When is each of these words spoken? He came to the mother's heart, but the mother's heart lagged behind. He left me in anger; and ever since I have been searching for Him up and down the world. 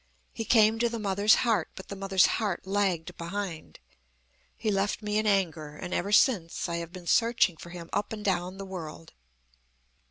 He 0.33 0.45
came 0.45 0.79
to 0.79 0.89
the 0.89 0.97
mother's 0.97 1.35
heart, 1.45 1.69
but 1.75 1.89
the 1.89 1.95
mother's 1.95 2.25
heart 2.41 2.65
lagged 2.65 3.15
behind. 3.17 3.77
He 4.57 4.71
left 4.71 5.03
me 5.03 5.19
in 5.19 5.27
anger; 5.27 5.75
and 5.75 5.93
ever 5.93 6.11
since 6.11 6.67
I 6.67 6.77
have 6.77 6.91
been 6.91 7.05
searching 7.05 7.55
for 7.55 7.69
Him 7.69 7.87
up 7.93 8.11
and 8.11 8.25
down 8.25 8.57
the 8.57 8.65
world. 8.65 9.13